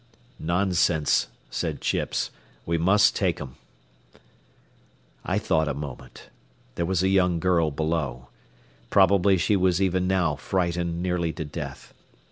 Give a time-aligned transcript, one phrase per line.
[0.39, 2.31] "Nonsense," said Chips.
[2.65, 3.53] "We must take 'em."
[5.23, 6.31] I thought a moment.
[6.73, 8.29] There was a young girl below.
[8.89, 11.93] Probably she was even now frightened nearly to death.